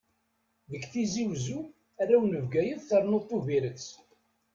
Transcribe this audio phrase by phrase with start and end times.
[0.69, 1.59] Deg Tizi-Wezzu,
[2.01, 3.85] arraw n Bgayet, ternuḍ Tubiret.